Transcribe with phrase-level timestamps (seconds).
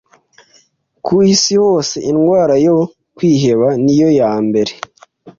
[1.05, 2.77] Ku isi hose, indwara yo
[3.15, 4.73] kwiheba ni yo ya mbere